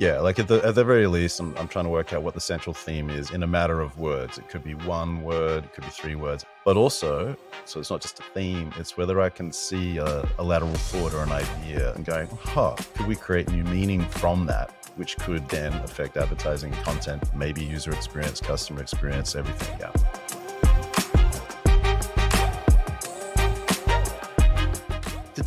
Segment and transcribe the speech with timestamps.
[0.00, 2.32] Yeah, like at the at the very least, I'm, I'm trying to work out what
[2.32, 4.38] the central theme is in a matter of words.
[4.38, 8.00] It could be one word, it could be three words, but also, so it's not
[8.00, 8.72] just a theme.
[8.78, 12.76] It's whether I can see a, a lateral thought or an idea and going, huh,
[12.94, 14.70] could we create new meaning from that?
[14.96, 19.78] Which could then affect advertising content, maybe user experience, customer experience, everything.
[19.78, 19.92] Yeah.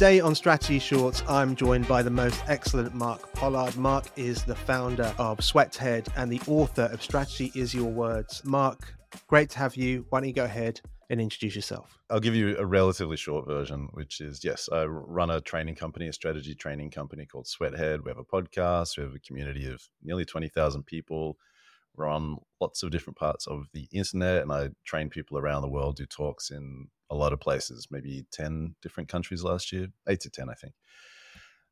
[0.04, 3.78] Today on Strategy Shorts, I'm joined by the most excellent Mark Pollard.
[3.78, 8.42] Mark is the founder of Sweathead and the author of Strategy is Your Words.
[8.44, 8.96] Mark,
[9.28, 10.06] great to have you.
[10.10, 12.02] Why don't you go ahead and introduce yourself?
[12.10, 16.10] I'll give you a relatively short version, which is yes, I run a training company,
[16.10, 18.02] a strategy training company called Sweathead.
[18.04, 21.38] We have a podcast, we have a community of nearly 20,000 people.
[21.96, 25.70] We're on lots of different parts of the internet, and I train people around the
[25.70, 30.22] world, do talks in a lot of places, maybe 10 different countries last year, eight
[30.22, 30.74] to 10, I think.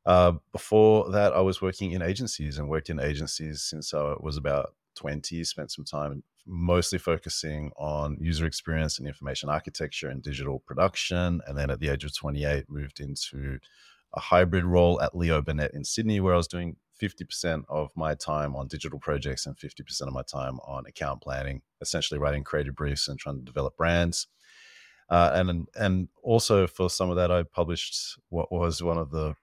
[0.04, 4.36] Uh, before that, I was working in agencies and worked in agencies since I was
[4.36, 10.60] about 20, spent some time mostly focusing on user experience and information architecture and digital
[10.60, 11.40] production.
[11.46, 13.58] And then at the age of 28, moved into
[14.14, 18.14] a hybrid role at Leo Burnett in Sydney, where I was doing 50% of my
[18.14, 22.76] time on digital projects and 50% of my time on account planning, essentially writing creative
[22.76, 24.28] briefs and trying to develop brands.
[25.10, 29.34] Uh, and and also for some of that, I published what was one of the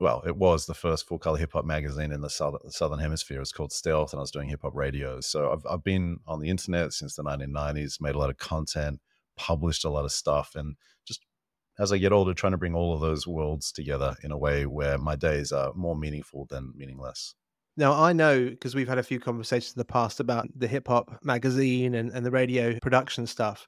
[0.00, 2.98] well, it was the first full color hip hop magazine in the southern, the southern
[2.98, 3.36] hemisphere.
[3.36, 5.20] It was called Stealth, and I was doing hip hop radio.
[5.20, 9.00] So I've I've been on the internet since the 1990s, made a lot of content,
[9.36, 10.74] published a lot of stuff, and
[11.06, 11.24] just
[11.82, 14.66] as I get older, trying to bring all of those worlds together in a way
[14.66, 17.34] where my days are more meaningful than meaningless.
[17.76, 20.86] Now, I know because we've had a few conversations in the past about the hip
[20.86, 23.66] hop magazine and, and the radio production stuff.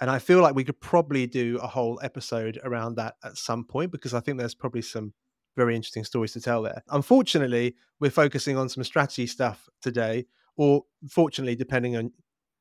[0.00, 3.64] And I feel like we could probably do a whole episode around that at some
[3.64, 5.12] point because I think there's probably some
[5.56, 6.82] very interesting stories to tell there.
[6.90, 12.12] Unfortunately, we're focusing on some strategy stuff today, or fortunately, depending on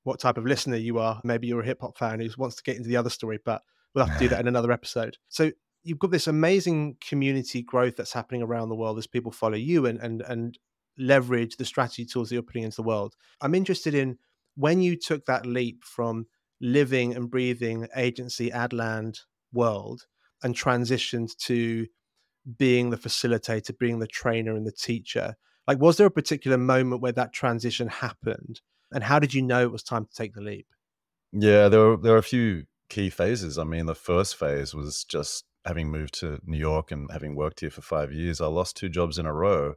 [0.04, 2.64] what type of listener you are, maybe you're a hip hop fan who wants to
[2.64, 3.62] get into the other story, but
[3.96, 5.18] we'll have to do that in another episode.
[5.30, 5.52] So
[5.84, 9.86] you've got this amazing community growth that's happening around the world as people follow you
[9.86, 10.60] and and and
[10.98, 13.16] leverage the strategy tools that you're putting into the world.
[13.42, 14.18] I'm interested in
[14.56, 16.28] when you took that leap from
[16.62, 19.20] living and breathing agency adland
[19.52, 20.06] world
[20.42, 21.88] and transitioned to
[22.58, 25.36] being the facilitator, being the trainer and the teacher.
[25.68, 28.62] Like, was there a particular moment where that transition happened?
[28.92, 30.68] And how did you know it was time to take the leap?
[31.34, 33.58] Yeah, there were there were a few key phases.
[33.58, 37.62] I mean, the first phase was just having moved to New York and having worked
[37.62, 38.40] here for five years.
[38.40, 39.76] I lost two jobs in a row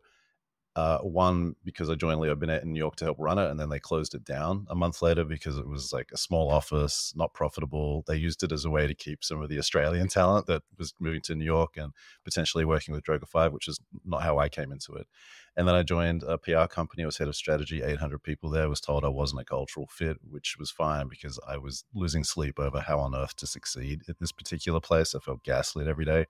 [0.79, 3.59] uh, one because I joined Leo Burnett in New York to help run it, and
[3.59, 7.13] then they closed it down a month later because it was like a small office,
[7.17, 8.05] not profitable.
[8.07, 10.95] They used it as a way to keep some of the Australian talent that was
[11.01, 11.93] moving to New York and
[12.25, 15.09] potentially working with Droga Five, which is not how I came into it.
[15.57, 17.03] And then I joined a PR company.
[17.03, 18.69] I was head of strategy, 800 people there.
[18.69, 22.61] Was told I wasn't a cultural fit, which was fine because I was losing sleep
[22.61, 25.13] over how on earth to succeed at this particular place.
[25.17, 26.27] I felt gaslit every day.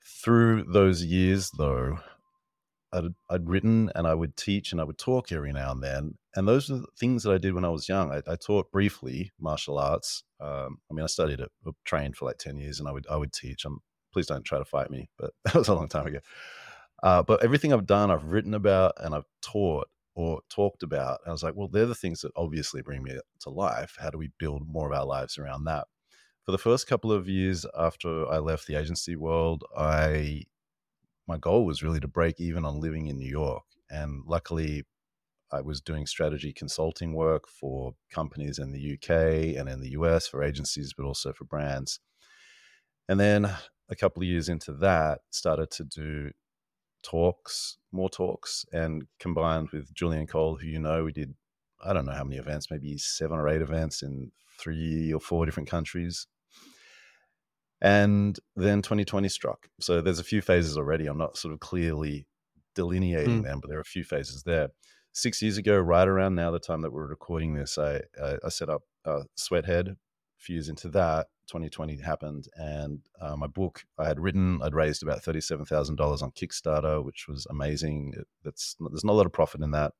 [0.00, 1.98] Through those years, though,
[2.92, 6.14] I'd, I'd, written and I would teach and I would talk every now and then.
[6.34, 8.12] And those are the things that I did when I was young.
[8.12, 10.24] I, I taught briefly martial arts.
[10.40, 11.50] Um, I mean, I studied it,
[11.84, 13.64] trained for like 10 years and I would, I would teach.
[14.12, 16.18] Please don't try to fight me, but that was a long time ago.
[17.02, 21.20] Uh, but everything I've done, I've written about and I've taught or talked about.
[21.26, 23.96] I was like, well, they're the things that obviously bring me to life.
[23.98, 25.86] How do we build more of our lives around that?
[26.44, 30.44] For the first couple of years after I left the agency world, I
[31.30, 33.62] my goal was really to break even on living in New York.
[33.88, 34.82] And luckily,
[35.52, 40.26] I was doing strategy consulting work for companies in the UK and in the US
[40.26, 42.00] for agencies, but also for brands.
[43.08, 43.48] And then
[43.88, 46.32] a couple of years into that, started to do
[47.04, 51.34] talks, more talks, and combined with Julian Cole, who you know, we did,
[51.84, 55.46] I don't know how many events, maybe seven or eight events in three or four
[55.46, 56.26] different countries.
[57.82, 59.68] And then 2020 struck.
[59.80, 61.06] So there's a few phases already.
[61.06, 62.26] I'm not sort of clearly
[62.74, 63.44] delineating mm.
[63.44, 64.68] them, but there are a few phases there.
[65.12, 68.48] Six years ago, right around now, the time that we're recording this, I, I, I
[68.48, 69.88] set up uh, Sweathead.
[69.88, 69.96] A
[70.42, 75.02] few years into that, 2020 happened, and uh, my book I had written, I'd raised
[75.02, 78.14] about thirty-seven thousand dollars on Kickstarter, which was amazing.
[78.16, 79.92] It, that's there's not a lot of profit in that.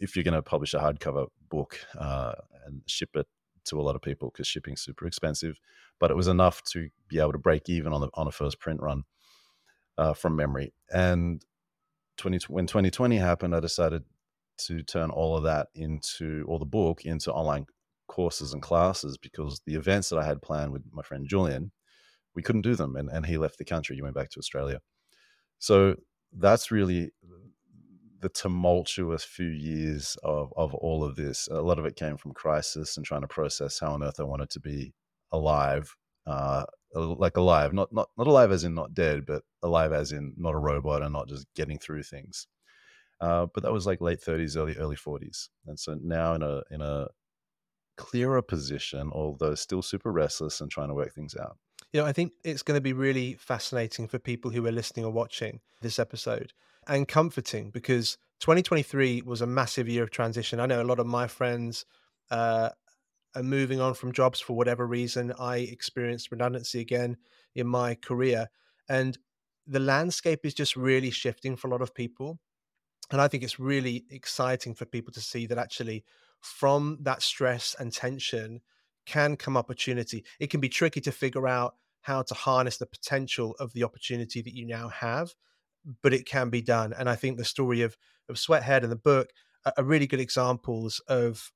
[0.00, 2.32] If you're going to publish a hardcover book uh,
[2.64, 3.26] and ship it
[3.64, 5.58] to a lot of people because shipping's super expensive.
[5.98, 8.58] But it was enough to be able to break even on the on a first
[8.58, 9.04] print run
[9.98, 10.72] uh, from memory.
[10.92, 11.44] And
[12.18, 14.04] 20, when 2020 happened, I decided
[14.58, 17.66] to turn all of that into, or the book into online
[18.06, 21.72] courses and classes because the events that I had planned with my friend Julian,
[22.34, 22.96] we couldn't do them.
[22.96, 23.96] And, and he left the country.
[23.96, 24.80] He went back to Australia.
[25.58, 25.96] So
[26.32, 27.12] that's really
[28.22, 31.48] the tumultuous few years of of all of this.
[31.50, 34.24] A lot of it came from crisis and trying to process how on earth I
[34.24, 34.94] wanted to be
[35.32, 35.94] alive,
[36.26, 36.64] uh,
[36.94, 40.54] like alive, not not not alive as in not dead, but alive as in not
[40.54, 42.46] a robot and not just getting through things.
[43.20, 46.62] Uh, but that was like late 30s, early early 40s, and so now in a
[46.70, 47.08] in a
[47.96, 51.58] clearer position, although still super restless and trying to work things out.
[51.92, 55.04] You know, I think it's going to be really fascinating for people who are listening
[55.04, 56.52] or watching this episode
[56.88, 60.58] and comforting because 2023 was a massive year of transition.
[60.58, 61.84] I know a lot of my friends
[62.30, 62.70] uh,
[63.36, 65.34] are moving on from jobs for whatever reason.
[65.38, 67.18] I experienced redundancy again
[67.54, 68.48] in my career,
[68.88, 69.18] and
[69.66, 72.40] the landscape is just really shifting for a lot of people.
[73.10, 76.04] And I think it's really exciting for people to see that actually,
[76.40, 78.62] from that stress and tension,
[79.06, 80.24] can come opportunity.
[80.38, 84.42] It can be tricky to figure out how to harness the potential of the opportunity
[84.42, 85.34] that you now have
[86.02, 86.92] but it can be done.
[86.92, 87.96] And I think the story of
[88.28, 89.30] of Sweathead and the book
[89.66, 91.50] are, are really good examples of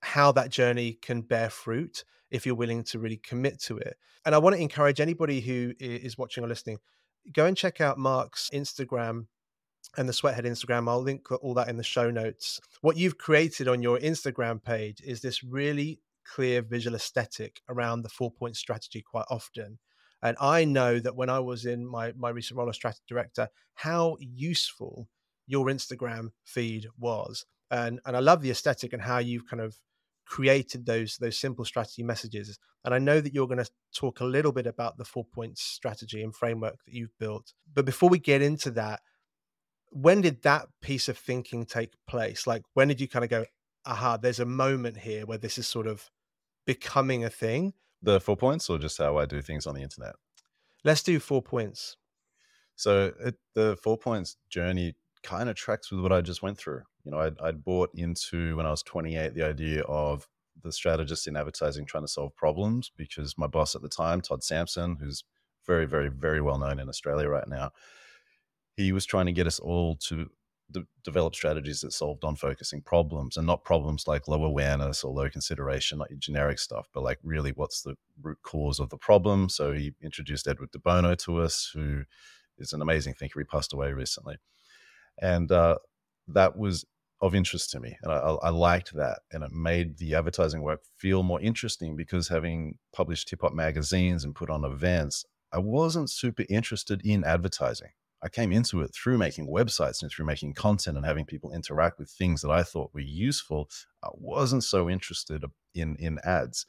[0.00, 3.96] how that journey can bear fruit if you're willing to really commit to it.
[4.24, 6.78] And I want to encourage anybody who is watching or listening,
[7.32, 9.26] go and check out Mark's Instagram
[9.96, 10.88] and the Sweathead Instagram.
[10.88, 12.60] I'll link all that in the show notes.
[12.80, 16.00] What you've created on your Instagram page is this really
[16.34, 19.78] clear visual aesthetic around the four point strategy quite often.
[20.22, 23.48] And I know that when I was in my my recent role as strategy director,
[23.74, 25.08] how useful
[25.46, 27.46] your Instagram feed was.
[27.70, 29.76] And and I love the aesthetic and how you've kind of
[30.26, 32.58] created those those simple strategy messages.
[32.84, 35.62] And I know that you're going to talk a little bit about the four points
[35.62, 37.54] strategy and framework that you've built.
[37.72, 39.00] But before we get into that,
[39.90, 42.46] when did that piece of thinking take place?
[42.46, 43.44] Like when did you kind of go,
[43.84, 46.10] aha, there's a moment here where this is sort of
[46.68, 47.72] becoming a thing?
[48.02, 50.14] the four points or just how I do things on the internet?
[50.84, 51.96] Let's do four points.
[52.76, 56.82] So it, the four points journey kind of tracks with what I just went through.
[57.04, 60.28] You know, I'd, I'd bought into when I was 28 the idea of
[60.62, 64.44] the strategist in advertising trying to solve problems because my boss at the time, Todd
[64.44, 65.24] Sampson, who's
[65.66, 67.72] very, very, very well known in Australia right now,
[68.76, 70.30] he was trying to get us all to
[70.70, 75.12] de- develop strategies that solved on focusing problems and not problems like low awareness or
[75.12, 79.48] low consideration, like generic stuff, but like really what's the root cause of the problem.
[79.48, 82.02] So he introduced Edward de Bono to us, who
[82.58, 83.40] is an amazing thinker.
[83.40, 84.36] He passed away recently.
[85.20, 85.78] And uh,
[86.28, 86.84] that was
[87.20, 87.96] of interest to me.
[88.02, 89.20] And I, I, liked that.
[89.32, 94.24] And it made the advertising work feel more interesting because having published hip hop magazines
[94.24, 97.90] and put on events, I wasn't super interested in advertising.
[98.22, 101.98] I came into it through making websites and through making content and having people interact
[101.98, 103.68] with things that I thought were useful.
[104.02, 105.44] I wasn't so interested
[105.74, 106.66] in in ads.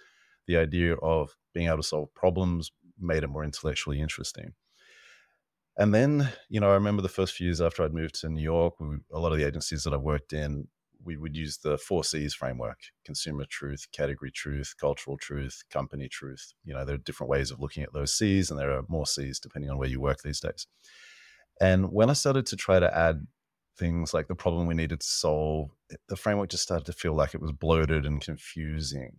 [0.48, 4.54] The idea of being able to solve problems made it more intellectually interesting.
[5.78, 8.42] And then, you know, I remember the first few years after I'd moved to New
[8.42, 10.68] York, we, a lot of the agencies that I worked in,
[11.02, 16.54] we would use the four C's framework consumer truth, category truth, cultural truth, company truth.
[16.66, 19.08] You know, there are different ways of looking at those C's, and there are more
[19.08, 20.68] C's depending on where you work these days.
[21.60, 23.26] And when I started to try to add
[23.78, 25.72] things like the problem we needed to solve,
[26.08, 29.18] the framework just started to feel like it was bloated and confusing.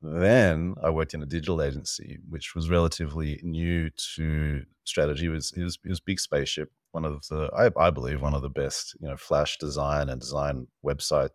[0.00, 5.26] Then I worked in a digital agency, which was relatively new to strategy.
[5.26, 8.34] It was, it was, it was Big Spaceship, one of the, I, I, believe, one
[8.34, 11.30] of the best, you know, flash design and design website,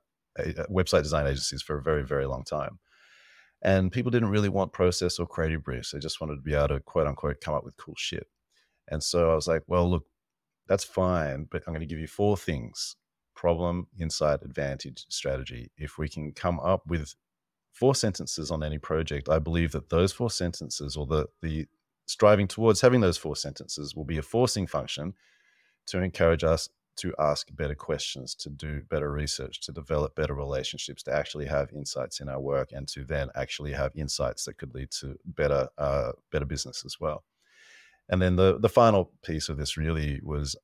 [0.70, 2.80] website design agencies for a very, very long time.
[3.62, 5.92] And people didn't really want process or creative briefs.
[5.92, 8.27] They just wanted to be able to quote unquote come up with cool shit.
[8.89, 10.06] And so I was like, well, look,
[10.67, 12.96] that's fine, but I'm going to give you four things
[13.36, 15.72] problem, insight, advantage, strategy.
[15.77, 17.15] If we can come up with
[17.72, 21.67] four sentences on any project, I believe that those four sentences or the, the
[22.05, 25.13] striving towards having those four sentences will be a forcing function
[25.88, 31.01] to encourage us to ask better questions, to do better research, to develop better relationships,
[31.03, 34.74] to actually have insights in our work, and to then actually have insights that could
[34.75, 37.24] lead to better, uh, better business as well.
[38.10, 40.55] And then the the final piece of this really was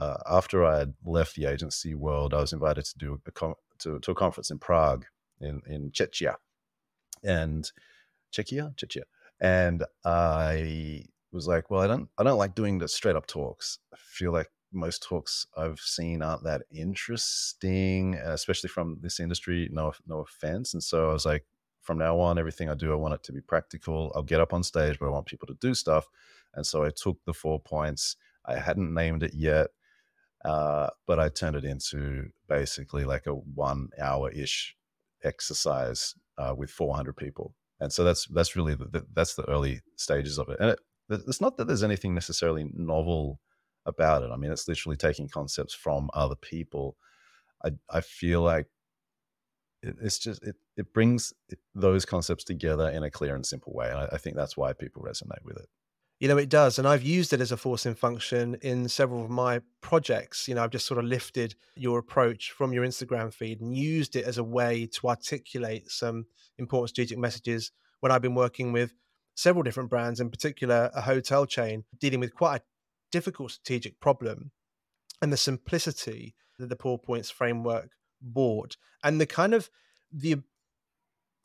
[0.00, 3.54] uh, after I had left the agency world, I was invited to do a com-
[3.78, 5.06] to, to a conference in Prague
[5.40, 6.36] in in Czechia,
[7.24, 7.70] and
[8.32, 9.02] Czechia, Czechia,
[9.40, 13.78] and I was like, well, I don't I don't like doing the straight up talks.
[13.92, 19.68] I feel like most talks I've seen aren't that interesting, especially from this industry.
[19.72, 20.74] No, no offense.
[20.74, 21.44] And so I was like,
[21.86, 24.12] from now on, everything I do, I want it to be practical.
[24.14, 26.08] I'll get up on stage, but I want people to do stuff.
[26.54, 28.16] And so I took the four points.
[28.44, 29.68] I hadn't named it yet,
[30.44, 34.76] uh, but I turned it into basically like a one hour ish
[35.22, 37.54] exercise uh, with 400 people.
[37.80, 40.58] And so that's that's really the, that's the early stages of it.
[40.60, 43.40] And it, it's not that there's anything necessarily novel
[43.84, 44.30] about it.
[44.32, 46.96] I mean, it's literally taking concepts from other people.
[47.64, 48.66] I I feel like
[50.00, 51.32] it's just it it brings
[51.74, 54.72] those concepts together in a clear and simple way, and I, I think that's why
[54.72, 55.68] people resonate with it.
[56.18, 56.78] You know, it does.
[56.78, 60.48] And I've used it as a forcing function in several of my projects.
[60.48, 64.16] You know, I've just sort of lifted your approach from your Instagram feed and used
[64.16, 66.24] it as a way to articulate some
[66.58, 68.94] important strategic messages when I've been working with
[69.34, 72.64] several different brands, in particular a hotel chain, dealing with quite a
[73.12, 74.52] difficult strategic problem.
[75.20, 77.90] And the simplicity that the Four Points framework
[78.20, 79.70] brought and the kind of
[80.12, 80.36] the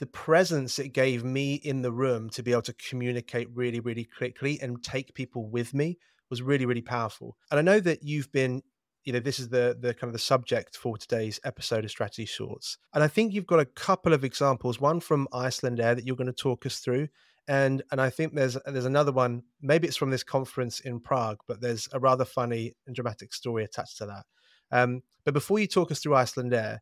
[0.01, 4.03] the presence it gave me in the room to be able to communicate really, really
[4.03, 7.37] quickly and take people with me was really, really powerful.
[7.51, 8.63] And I know that you've been,
[9.03, 12.25] you know, this is the the kind of the subject for today's episode of Strategy
[12.25, 12.79] Shorts.
[12.95, 16.15] And I think you've got a couple of examples, one from Iceland Air that you're
[16.15, 17.07] going to talk us through.
[17.47, 21.41] And and I think there's there's another one, maybe it's from this conference in Prague,
[21.47, 24.23] but there's a rather funny and dramatic story attached to that.
[24.71, 26.81] Um, but before you talk us through Iceland Air,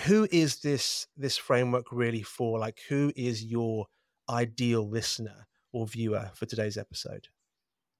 [0.00, 2.58] who is this this framework really for?
[2.58, 3.86] Like, who is your
[4.28, 7.28] ideal listener or viewer for today's episode?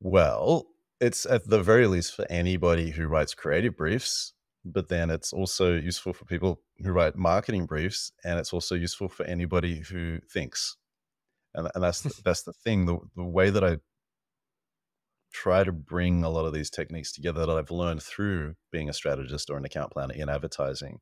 [0.00, 0.66] Well,
[1.00, 4.32] it's at the very least for anybody who writes creative briefs,
[4.64, 9.08] but then it's also useful for people who write marketing briefs, and it's also useful
[9.08, 10.76] for anybody who thinks.
[11.54, 12.86] And, and that's the, that's the thing.
[12.86, 13.78] The, the way that I
[15.34, 18.92] try to bring a lot of these techniques together that I've learned through being a
[18.92, 21.00] strategist or an account planner in advertising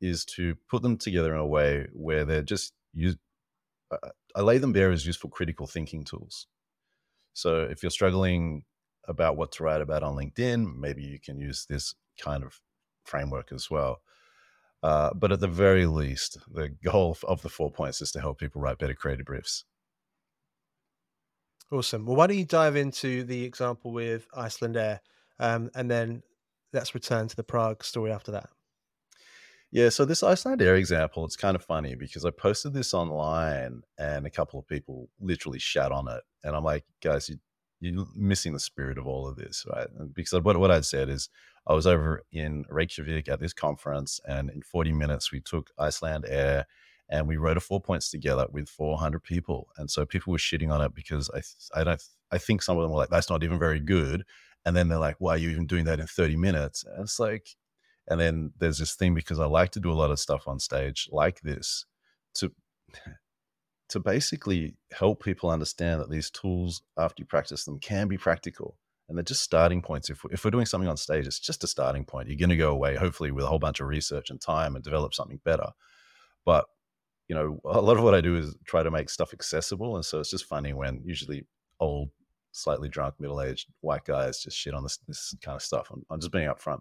[0.00, 3.16] is to put them together in a way where they're just use,
[4.34, 6.46] I lay them bare as useful critical thinking tools.
[7.34, 8.64] So if you're struggling
[9.06, 12.60] about what to write about on LinkedIn, maybe you can use this kind of
[13.04, 14.00] framework as well.
[14.82, 18.38] Uh, but at the very least, the goal of the four points is to help
[18.38, 19.64] people write better creative briefs.
[21.72, 22.04] Awesome.
[22.04, 25.00] Well, why don't you dive into the example with Iceland Air,
[25.38, 26.22] um, and then
[26.72, 28.50] let's return to the Prague story after that.
[29.72, 33.82] Yeah, so this Iceland Air example, it's kind of funny because I posted this online
[33.98, 36.22] and a couple of people literally shat on it.
[36.42, 37.38] And I'm like, guys, you,
[37.78, 39.86] you're missing the spirit of all of this, right?
[40.12, 41.28] Because what, what I'd said is
[41.68, 46.24] I was over in Reykjavik at this conference, and in 40 minutes, we took Iceland
[46.28, 46.66] Air
[47.10, 49.68] and we wrote a four points together with 400 people.
[49.76, 52.82] And so people were shitting on it because I, I don't, I think some of
[52.82, 54.24] them were like, that's not even very good.
[54.64, 56.84] And then they're like, why are you even doing that in 30 minutes?
[56.84, 57.48] And it's like,
[58.08, 60.60] and then there's this thing because I like to do a lot of stuff on
[60.60, 61.84] stage like this
[62.34, 62.52] to
[63.88, 68.78] to basically help people understand that these tools after you practice them can be practical
[69.08, 71.66] and they're just starting points if, if we're doing something on stage it's just a
[71.66, 74.40] starting point you're going to go away hopefully with a whole bunch of research and
[74.40, 75.70] time and develop something better
[76.44, 76.66] but
[77.30, 80.04] you know a lot of what i do is try to make stuff accessible and
[80.04, 81.46] so it's just funny when usually
[81.78, 82.10] old
[82.52, 86.20] slightly drunk middle-aged white guys just shit on this, this kind of stuff i'm, I'm
[86.20, 86.80] just being upfront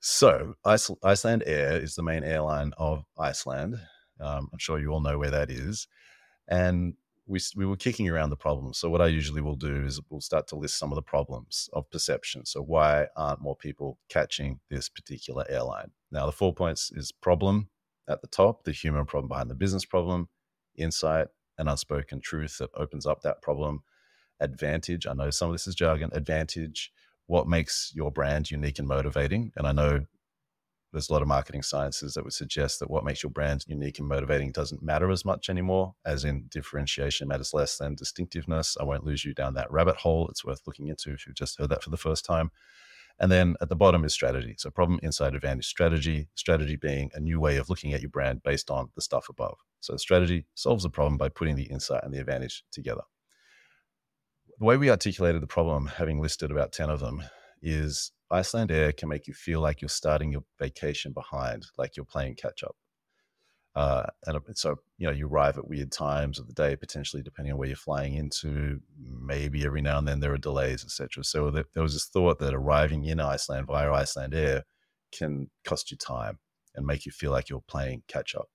[0.00, 3.78] so, Iceland Air is the main airline of Iceland.
[4.18, 5.88] Um, I'm sure you all know where that is.
[6.48, 6.94] And
[7.26, 8.78] we, we were kicking around the problems.
[8.78, 11.68] So, what I usually will do is we'll start to list some of the problems
[11.74, 12.46] of perception.
[12.46, 15.90] So, why aren't more people catching this particular airline?
[16.10, 17.68] Now, the four points is problem
[18.10, 20.28] at the top, the human problem behind the business problem,
[20.76, 23.82] insight, and unspoken truth that opens up that problem,
[24.40, 25.06] advantage.
[25.06, 26.92] I know some of this is jargon, advantage
[27.26, 29.52] what makes your brand unique and motivating.
[29.56, 30.06] And I know
[30.92, 34.00] there's a lot of marketing sciences that would suggest that what makes your brand unique
[34.00, 38.76] and motivating doesn't matter as much anymore, as in differentiation matters less than distinctiveness.
[38.80, 40.26] I won't lose you down that rabbit hole.
[40.28, 42.50] It's worth looking into if you've just heard that for the first time.
[43.20, 44.54] And then at the bottom is strategy.
[44.58, 46.28] So, problem, insight, advantage, strategy.
[46.34, 49.58] Strategy being a new way of looking at your brand based on the stuff above.
[49.80, 53.02] So, strategy solves the problem by putting the insight and the advantage together
[54.60, 57.22] the way we articulated the problem, having listed about 10 of them,
[57.62, 62.04] is Iceland Air can make you feel like you're starting your vacation behind, like you're
[62.04, 62.76] playing catch up.
[63.76, 67.52] Uh, and so, you know, you arrive at weird times of the day, potentially depending
[67.52, 68.80] on where you're flying into.
[68.98, 71.22] Maybe every now and then there are delays, etc.
[71.24, 74.64] So there, there was this thought that arriving in Iceland via Iceland Air
[75.12, 76.38] can cost you time
[76.74, 78.48] and make you feel like you're playing catch up.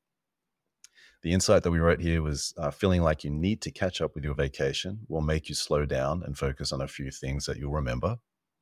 [1.23, 4.13] The insight that we wrote here was uh, feeling like you need to catch up
[4.13, 7.57] with your vacation will make you slow down and focus on a few things that
[7.57, 8.17] you'll remember.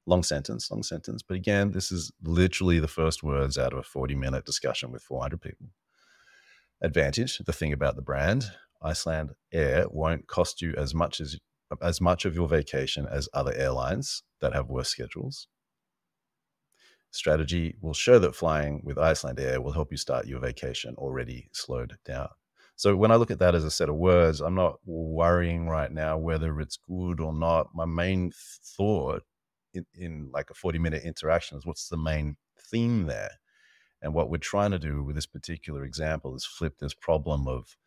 [0.05, 1.21] Long sentence, long sentence.
[1.23, 5.01] But again, this is literally the first words out of a 40 minute discussion with
[5.03, 5.67] 400 people.
[6.83, 11.37] Advantage, the thing about the brand, Iceland Air won't cost you as much as
[11.81, 15.47] as much of your vacation as other airlines that have worse schedules.
[17.09, 21.49] Strategy will show that flying with Iceland Air will help you start your vacation already
[21.51, 22.27] slowed down.
[22.75, 25.91] So when I look at that as a set of words, I'm not worrying right
[25.91, 27.69] now whether it's good or not.
[27.73, 29.23] My main thought
[29.73, 33.31] in, in like a 40 minute interaction is what's the main theme there?
[34.03, 37.77] And what we're trying to do with this particular example is flip this problem of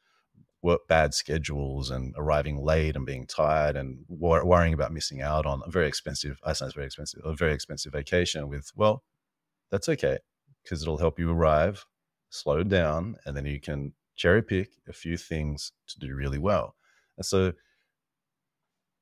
[0.62, 5.46] work bad schedules and arriving late and being tired and wor- worrying about missing out
[5.46, 9.04] on a very expensive, Iceland's very expensive, a very expensive vacation with, well,
[9.70, 10.18] that's okay
[10.62, 11.86] because it'll help you arrive,
[12.30, 16.74] slow down, and then you can cherry pick a few things to do really well.
[17.16, 17.52] And so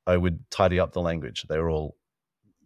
[0.06, 1.46] I would tidy up the language.
[1.48, 1.96] They were all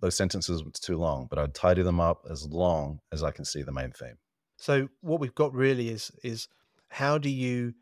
[0.01, 3.45] those sentences were too long, but I'd tidy them up as long as I can
[3.45, 4.19] see the main theme.
[4.59, 6.49] So what we've got really is is
[6.89, 7.75] how do you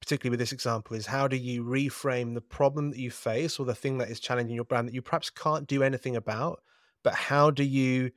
[0.00, 3.66] particularly with this example is how do you reframe the problem that you face or
[3.66, 6.62] the thing that is challenging your brand that you perhaps can't do anything about,
[7.02, 8.10] but how do you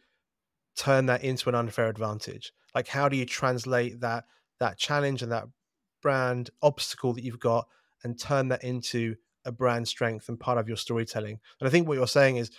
[0.75, 2.53] turn that into an unfair advantage?
[2.75, 4.25] Like how do you translate that
[4.59, 5.45] that challenge and that
[6.01, 7.67] brand obstacle that you've got
[8.03, 9.15] and turn that into
[9.45, 11.39] a brand strength and part of your storytelling?
[11.59, 12.51] And I think what you're saying is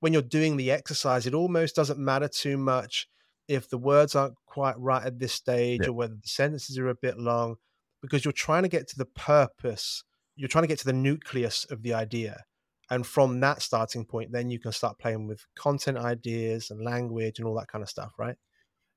[0.00, 3.08] when you're doing the exercise, it almost doesn't matter too much
[3.48, 5.88] if the words aren't quite right at this stage yeah.
[5.88, 7.56] or whether the sentences are a bit long,
[8.02, 10.02] because you're trying to get to the purpose,
[10.34, 12.44] you're trying to get to the nucleus of the idea.
[12.90, 17.38] And from that starting point, then you can start playing with content ideas and language
[17.38, 18.36] and all that kind of stuff, right?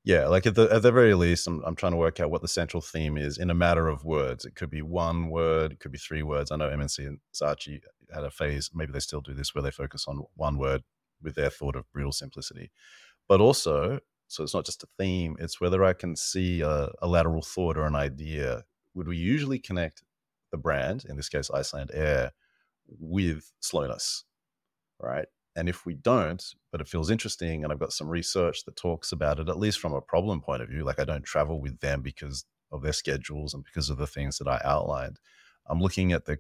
[0.06, 2.42] Yeah, like at the at the very least, I'm I'm trying to work out what
[2.42, 4.46] the central theme is in a matter of words.
[4.46, 6.52] It could be one word, it could be three words.
[6.52, 7.82] I know M&C and Saatchi
[8.14, 10.84] had a phase, maybe they still do this, where they focus on one word
[11.22, 12.72] with their thought of brutal simplicity.
[13.28, 14.00] But also,
[14.30, 17.78] so it's not just a theme, it's whether I can see a, a lateral thought
[17.78, 18.64] or an idea.
[18.94, 20.04] Would we usually connect
[20.52, 22.32] the brand, in this case, Iceland Air,
[22.88, 24.24] with slowness,
[25.00, 25.28] right?
[25.56, 29.12] And if we don't, but it feels interesting, and I've got some research that talks
[29.12, 31.80] about it, at least from a problem point of view, like I don't travel with
[31.80, 35.20] them because of their schedules and because of the things that I outlined.
[35.68, 36.38] I'm looking at the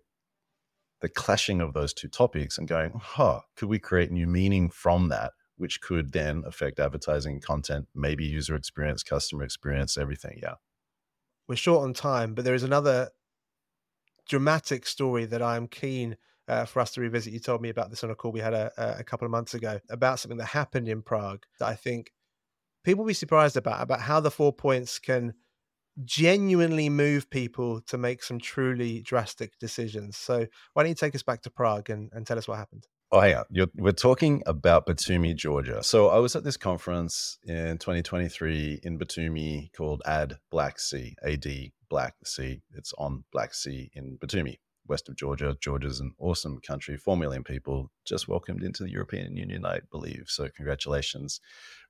[1.01, 5.07] the clashing of those two topics and going, huh, could we create new meaning from
[5.09, 10.39] that, which could then affect advertising content, maybe user experience, customer experience, everything.
[10.41, 10.55] Yeah.
[11.47, 13.09] We're short on time, but there is another
[14.27, 17.33] dramatic story that I'm keen uh, for us to revisit.
[17.33, 19.53] You told me about this on a call we had a, a couple of months
[19.53, 22.11] ago about something that happened in Prague that I think
[22.83, 25.33] people will be surprised about, about how the four points can–
[26.05, 30.17] genuinely move people to make some truly drastic decisions.
[30.17, 32.87] So why don't you take us back to Prague and, and tell us what happened?
[33.11, 33.43] Oh, yeah.
[33.75, 35.81] We're talking about Batumi, Georgia.
[35.81, 41.71] So I was at this conference in 2023 in Batumi called AD Black Sea, AD
[41.89, 42.61] Black Sea.
[42.75, 45.57] It's on Black Sea in Batumi, west of Georgia.
[45.59, 50.25] Georgia's an awesome country, 4 million people just welcomed into the European Union, I believe.
[50.27, 51.41] So congratulations.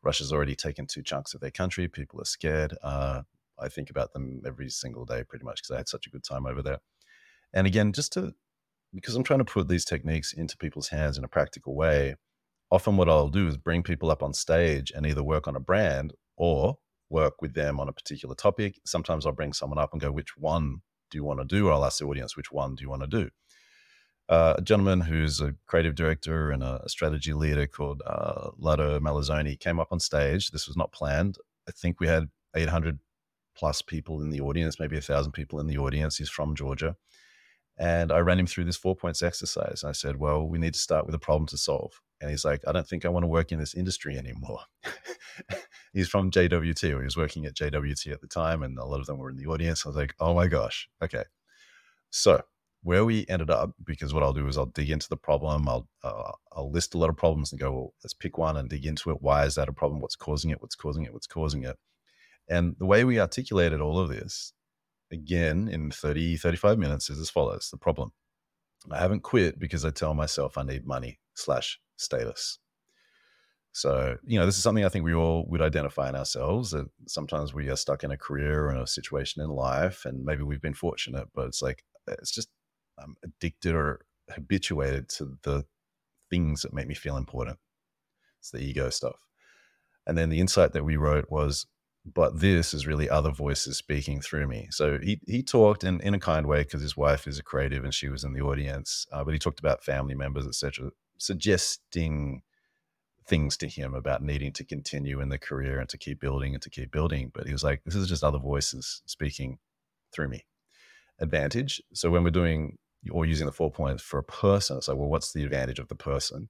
[0.02, 1.90] Russia's already taken two chunks of their country.
[1.90, 2.78] People are scared.
[2.82, 3.24] Uh,
[3.60, 6.24] I think about them every single day pretty much because I had such a good
[6.24, 6.80] time over there.
[7.54, 8.36] And again, just to
[8.94, 12.16] because I'm trying to put these techniques into people's hands in a practical way,
[12.72, 15.60] often what I'll do is bring people up on stage and either work on a
[15.60, 16.78] brand or
[17.10, 18.80] work with them on a particular topic.
[18.86, 21.68] Sometimes I'll bring someone up and go, which one do you want to do?
[21.68, 23.30] Or I'll ask the audience, which one do you want to do?
[24.28, 29.60] Uh, a gentleman who's a creative director and a, strategy leader called uh, Lado Malazzoni
[29.60, 30.52] came up on stage.
[30.52, 31.38] This was not planned.
[31.68, 33.00] I think we had 800
[33.58, 36.18] plus people in the audience, maybe a thousand people in the audience.
[36.18, 36.96] He's from Georgia.
[37.80, 39.86] And I ran him through this four points exercise.
[39.86, 42.02] I said, Well, we need to start with a problem to solve.
[42.22, 44.60] And he's like, I don't think I want to work in this industry anymore.
[45.94, 49.06] he's from JWT, he was working at JWT at the time, and a lot of
[49.06, 49.86] them were in the audience.
[49.86, 50.90] I was like, Oh my gosh.
[51.02, 51.24] Okay.
[52.12, 52.44] So,
[52.84, 55.68] where we ended up, because what I'll do is I'll dig into the problem.
[55.68, 58.70] I'll uh, I'll list a lot of problems and go, well, let's pick one and
[58.70, 59.22] dig into it.
[59.22, 60.02] Why is that a problem?
[60.02, 60.62] What's causing it?
[60.62, 61.14] What's causing it?
[61.14, 61.78] What's causing it?
[62.50, 64.54] And the way we articulated all of this,
[65.12, 68.12] again, in 30, 35 minutes is as follows the problem.
[68.92, 72.60] I haven't quit because I tell myself I need money slash status.
[73.72, 76.88] So, you know, this is something I think we all would identify in ourselves that
[77.08, 80.44] sometimes we are stuck in a career or in a situation in life, and maybe
[80.44, 82.50] we've been fortunate, but it's like, uh, it's just,
[82.98, 85.66] I'm addicted or habituated to the
[86.30, 87.58] things that make me feel important.
[88.40, 89.18] It's the ego stuff.
[90.08, 91.68] And then the insight that we wrote was
[92.06, 94.68] but this is really other voices speaking through me.
[94.72, 97.84] So he he talked in, in a kind way because his wife is a creative
[97.84, 102.42] and she was in the audience, uh, but he talked about family members, etc., suggesting
[103.28, 106.64] things to him about needing to continue in the career and to keep building and
[106.64, 107.32] to keep building.
[107.34, 109.60] But he was like, this is just other voices speaking
[110.12, 110.46] through me.
[111.20, 111.82] Advantage.
[111.94, 112.78] So when we're doing
[113.12, 115.90] or using the four points for a person, it's like, well, what's the advantage of
[115.90, 116.50] the person?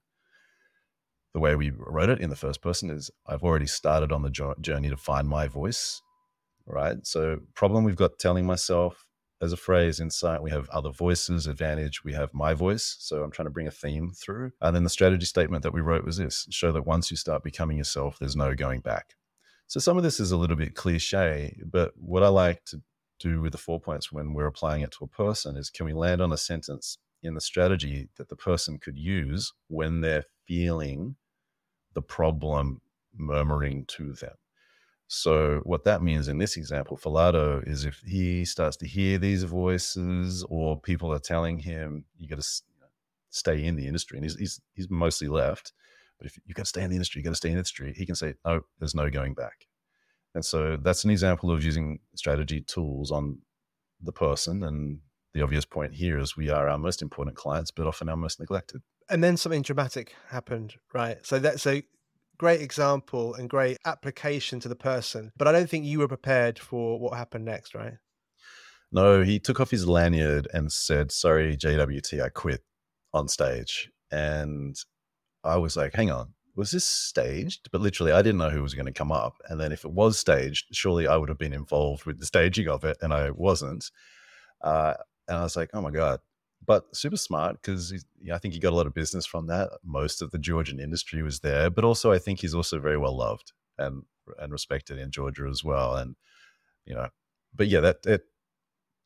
[1.33, 4.55] The way we wrote it in the first person is I've already started on the
[4.61, 6.01] journey to find my voice,
[6.65, 6.97] right?
[7.05, 9.05] So, problem we've got telling myself
[9.41, 12.97] as a phrase insight we have other voices advantage we have my voice.
[12.99, 14.51] So i'm trying to bring a theme through.
[14.61, 17.43] And then the strategy statement that we wrote was this show that once you start
[17.43, 19.15] becoming yourself there's no going back.
[19.67, 22.81] So some of this is a little bit cliche but what i like to
[23.19, 25.93] do with the four points when we're applying it to a person is can we
[25.93, 31.15] land on a sentence in the strategy that the person could use when they're feeling
[31.99, 32.81] the problem
[33.17, 34.35] murmuring to them
[35.11, 39.17] so what that means in this example for Lado is if he starts to hear
[39.17, 42.61] these voices or people are telling him you got to
[43.31, 45.73] stay in the industry and he's, he's, he's mostly left,
[46.19, 47.59] but if you got to stay in the industry, you got to stay in the
[47.59, 49.65] industry, he can say, oh, there's no going back.
[50.35, 53.39] And so that's an example of using strategy tools on
[54.01, 54.63] the person.
[54.63, 54.99] And
[55.33, 58.39] the obvious point here is we are our most important clients, but often our most
[58.39, 58.83] neglected.
[59.09, 61.17] And then something dramatic happened, right?
[61.25, 61.83] So that's a
[62.37, 65.31] great example and great application to the person.
[65.37, 67.95] But I don't think you were prepared for what happened next, right?
[68.91, 72.63] No, he took off his lanyard and said, Sorry, JWT, I quit
[73.13, 73.91] on stage.
[74.11, 74.75] And
[75.43, 77.69] I was like, Hang on, was this staged?
[77.71, 79.35] But literally, I didn't know who was going to come up.
[79.47, 82.67] And then if it was staged, surely I would have been involved with the staging
[82.67, 82.97] of it.
[83.01, 83.91] And I wasn't.
[84.61, 84.95] Uh,
[85.27, 86.19] and I was like, Oh my God,
[86.65, 87.93] but super smart because
[88.31, 89.69] I think he got a lot of business from that.
[89.83, 93.15] Most of the Georgian industry was there, but also I think he's also very well
[93.15, 94.03] loved and
[94.37, 95.95] and respected in Georgia as well.
[95.95, 96.15] And
[96.85, 97.07] you know,
[97.55, 98.23] but yeah, that it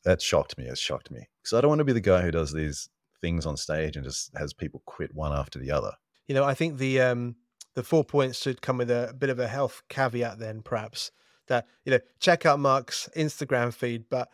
[0.04, 0.66] that shocked me.
[0.66, 2.90] It shocked me because I don't want to be the guy who does these
[3.22, 5.94] things on stage and just has people quit one after the other.
[6.28, 7.36] You know, I think the um
[7.76, 11.12] the four points should come with a, a bit of a health caveat then, perhaps
[11.48, 14.30] that you know check out Mark's Instagram feed, but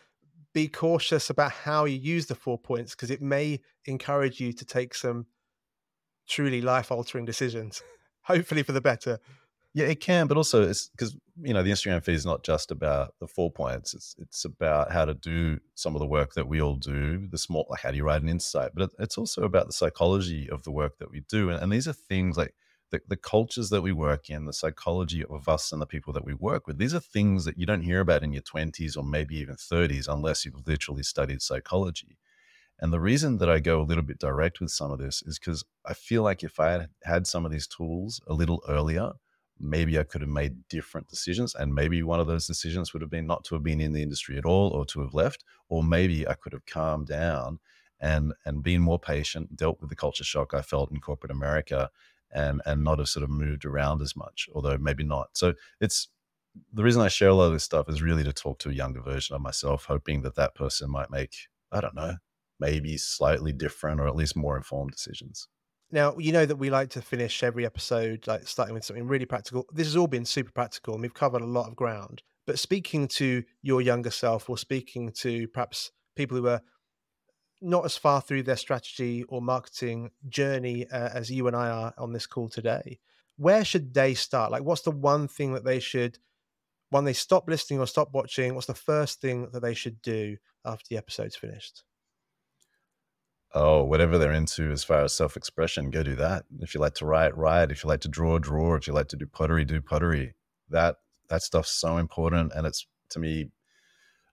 [0.54, 4.66] be cautious about how you use the four points because it may encourage you to
[4.66, 5.26] take some
[6.28, 7.82] truly life altering decisions,
[8.22, 9.20] hopefully for the better.
[9.74, 12.72] Yeah, it can, but also it's because you know the Instagram feed is not just
[12.72, 13.94] about the four points.
[13.94, 17.28] It's it's about how to do some of the work that we all do.
[17.28, 20.50] The small, like how do you write an insight, but it's also about the psychology
[20.50, 21.52] of the work that we do.
[21.52, 22.56] And, and these are things like
[22.92, 26.26] the, the cultures that we work in, the psychology of us and the people that
[26.26, 29.04] we work with, these are things that you don't hear about in your 20s or
[29.04, 32.18] maybe even 30s unless you've literally studied psychology.
[32.80, 35.38] And the reason that I go a little bit direct with some of this is
[35.38, 39.12] because I feel like if I had had some of these tools a little earlier,
[39.60, 41.54] maybe I could have made different decisions.
[41.54, 44.02] And maybe one of those decisions would have been not to have been in the
[44.02, 45.44] industry at all or to have left.
[45.68, 47.60] Or maybe I could have calmed down
[48.00, 51.90] and and been more patient, dealt with the culture shock I felt in corporate America
[52.34, 55.30] and and not have sort of moved around as much, although maybe not.
[55.34, 56.10] So it's
[56.74, 58.74] the reason I share a lot of this stuff is really to talk to a
[58.74, 61.34] younger version of myself, hoping that that person might make
[61.72, 62.16] I don't know
[62.60, 65.48] maybe slightly different or at least more informed decisions.
[65.92, 69.26] Now, you know that we like to finish every episode like starting with something really
[69.26, 69.66] practical.
[69.74, 72.22] This has all been super practical and we've covered a lot of ground.
[72.46, 76.62] But speaking to your younger self or speaking to perhaps people who are
[77.62, 81.94] not as far through their strategy or marketing journey uh, as you and I are
[81.98, 83.00] on this call today,
[83.38, 84.52] where should they start?
[84.52, 86.20] Like, what's the one thing that they should,
[86.90, 90.38] when they stop listening or stop watching, what's the first thing that they should do
[90.66, 91.84] after the episode's finished?
[93.54, 96.46] Oh, whatever they're into as far as self expression, go do that.
[96.60, 97.72] If you like to write, write.
[97.72, 98.76] If you like to draw, draw.
[98.76, 100.36] If you like to do pottery, do pottery.
[100.70, 100.98] That
[101.30, 102.52] that stuff's so important.
[102.56, 103.50] And it's to me,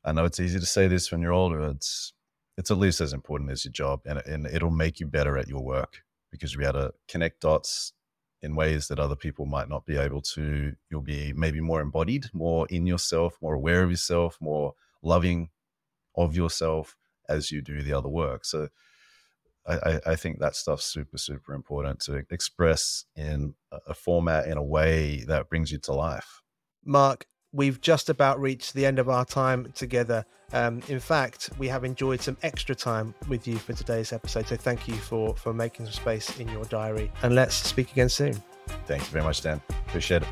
[0.04, 1.62] I know it's easy to say this when you're older.
[1.62, 2.12] It's
[2.56, 5.48] it's at least as important as your job and, and it'll make you better at
[5.48, 7.92] your work because you'll be able to connect dots
[8.42, 10.74] in ways that other people might not be able to.
[10.90, 15.50] You'll be maybe more embodied more in yourself more aware of yourself more loving
[16.16, 16.96] of yourself
[17.28, 18.44] as you do the other work.
[18.44, 18.68] So
[19.66, 23.54] I, I think that stuff's super super important to express in
[23.86, 26.42] a format in a way that brings you to life.
[26.84, 30.24] Mark we've just about reached the end of our time together.
[30.52, 34.46] Um, in fact, we have enjoyed some extra time with you for today's episode.
[34.46, 38.08] So thank you for for making some space in your diary, and let's speak again
[38.08, 38.40] soon.
[38.86, 39.60] Thank you very much, Dan.
[39.88, 40.28] Appreciate it.